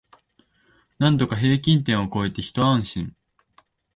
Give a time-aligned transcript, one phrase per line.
[0.97, 3.15] なんとか平均点を超えてひと安心